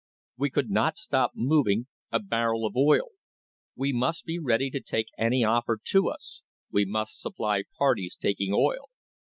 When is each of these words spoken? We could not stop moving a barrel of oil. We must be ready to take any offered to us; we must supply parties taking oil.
We 0.35 0.49
could 0.49 0.71
not 0.71 0.97
stop 0.97 1.33
moving 1.35 1.85
a 2.11 2.19
barrel 2.19 2.65
of 2.65 2.75
oil. 2.75 3.09
We 3.75 3.93
must 3.93 4.25
be 4.25 4.39
ready 4.39 4.71
to 4.71 4.79
take 4.81 5.09
any 5.15 5.43
offered 5.43 5.81
to 5.89 6.09
us; 6.09 6.41
we 6.71 6.85
must 6.85 7.19
supply 7.21 7.65
parties 7.77 8.15
taking 8.19 8.51
oil. 8.51 8.89